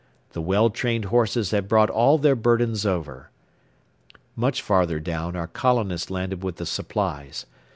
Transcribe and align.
The 0.31 0.41
well 0.41 0.71
trained 0.71 1.05
horses 1.05 1.51
had 1.51 1.67
brought 1.67 1.91
all 1.91 2.17
their 2.17 2.35
burdens 2.35 2.87
over. 2.87 3.29
Much 4.35 4.59
farther 4.59 4.99
down 4.99 5.35
our 5.35 5.45
colonist 5.45 6.09
landed 6.09 6.41
with 6.43 6.55
the 6.55 6.65
supplies. 6.65 7.45